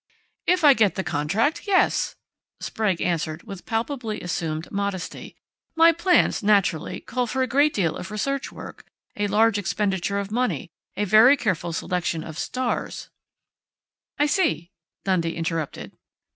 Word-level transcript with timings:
"If 0.47 0.63
I 0.63 0.73
get 0.73 0.95
the 0.95 1.03
contract 1.03 1.67
yes," 1.67 2.15
Sprague 2.59 3.01
answered 3.03 3.43
with 3.43 3.67
palpably 3.67 4.19
assumed 4.21 4.71
modesty. 4.71 5.35
"My 5.75 5.91
plans, 5.91 6.41
naturally, 6.41 7.01
call 7.01 7.27
for 7.27 7.43
a 7.43 7.47
great 7.47 7.71
deal 7.71 7.95
of 7.95 8.09
research 8.09 8.51
work, 8.51 8.83
a 9.15 9.27
large 9.27 9.59
expenditure 9.59 10.17
of 10.17 10.31
money, 10.31 10.71
a 10.97 11.03
very 11.05 11.37
careful 11.37 11.71
selection 11.71 12.23
of 12.23 12.39
'stars'" 12.39 13.11
"I 14.17 14.25
see," 14.25 14.71
Dundee 15.05 15.35
interrupted. 15.35 15.95